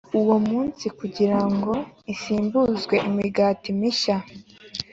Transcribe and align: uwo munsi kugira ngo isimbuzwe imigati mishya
uwo 0.19 0.35
munsi 0.49 0.85
kugira 0.99 1.39
ngo 1.53 1.73
isimbuzwe 2.13 2.95
imigati 3.09 3.69
mishya 3.79 4.17